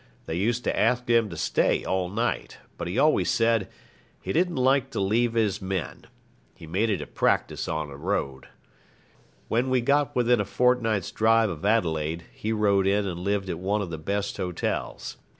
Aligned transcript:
They 0.25 0.33
used 0.33 0.63
to 0.63 0.75
ask 0.75 1.07
him 1.07 1.29
to 1.29 1.37
stay 1.37 1.85
all 1.85 2.09
night, 2.09 2.57
but 2.75 2.87
he 2.87 2.97
always 2.97 3.29
said 3.29 3.69
'he 4.19 4.33
didn't 4.33 4.55
like 4.55 4.89
to 4.89 4.99
leave 4.99 5.33
his 5.33 5.61
men. 5.61 6.05
He 6.55 6.65
made 6.65 6.89
it 6.89 7.03
a 7.03 7.05
practice 7.05 7.67
on 7.67 7.89
the 7.89 7.97
road.' 7.97 8.47
When 9.47 9.69
we 9.69 9.79
got 9.79 10.15
within 10.15 10.41
a 10.41 10.45
fortnight's 10.45 11.11
drive 11.11 11.51
of 11.51 11.63
Adelaide, 11.63 12.23
he 12.31 12.51
rode 12.51 12.87
in 12.87 13.05
and 13.07 13.19
lived 13.19 13.47
at 13.47 13.59
one 13.59 13.83
of 13.83 13.91
the 13.91 13.99
best 13.99 14.37
hotels. 14.37 15.17